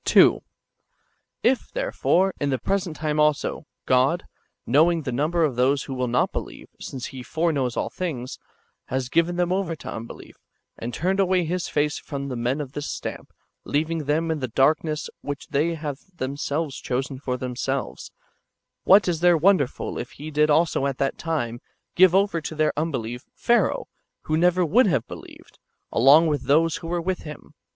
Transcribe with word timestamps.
^ 0.00 0.04
2. 0.04 0.42
If, 1.44 1.70
therefore, 1.70 2.34
in 2.40 2.50
the 2.50 2.58
present 2.58 2.96
time 2.96 3.20
also, 3.20 3.66
God, 3.86 4.24
knowing 4.66 5.02
the 5.02 5.12
number 5.12 5.44
of 5.44 5.54
those 5.54 5.84
who 5.84 5.94
will 5.94 6.08
not 6.08 6.32
believe, 6.32 6.66
since 6.80 7.06
He 7.14 7.22
foreknows 7.22 7.76
all 7.76 7.88
things, 7.88 8.40
has 8.86 9.08
given 9.08 9.36
them 9.36 9.52
over 9.52 9.76
to 9.76 9.88
unbelief, 9.94 10.38
and 10.76 10.92
turned 10.92 11.20
away 11.20 11.44
His 11.44 11.68
face 11.68 11.98
from 11.98 12.26
men 12.42 12.60
of 12.60 12.72
this 12.72 12.90
stamp, 12.90 13.32
leaving 13.62 14.06
them 14.06 14.28
in 14.32 14.40
the 14.40 14.48
darkness 14.48 15.08
which 15.20 15.46
they 15.50 15.76
have 15.76 15.98
themselves 16.16 16.80
chosen 16.80 17.20
for 17.20 17.36
themselves, 17.36 18.10
what 18.82 19.06
is 19.06 19.20
there 19.20 19.36
wonderful 19.36 19.98
if 19.98 20.10
He 20.10 20.32
did 20.32 20.50
also 20.50 20.86
at 20.86 20.98
that 20.98 21.16
time 21.16 21.60
give 21.94 22.12
over 22.12 22.40
to 22.40 22.56
their 22.56 22.72
unbelief, 22.76 23.22
Pharaoh, 23.36 23.86
who 24.22 24.36
never 24.36 24.64
would 24.66 24.88
have 24.88 25.06
believed, 25.06 25.60
along 25.92 26.26
with 26.26 26.42
those 26.48 26.78
who 26.78 26.88
were 26.88 27.00
with 27.00 27.20
him 27.20 27.54